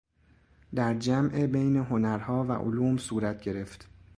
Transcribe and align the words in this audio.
در 0.75 0.93
جمع 0.93 1.47
بین 1.47 1.75
هنرها 1.75 2.45
و 2.47 2.51
علوم 2.51 2.97
صورت 2.97 3.41
گرفت 3.41 3.87